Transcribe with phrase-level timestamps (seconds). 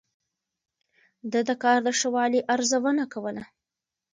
[1.31, 3.43] ده د کار د ښه والي ارزونه کوله.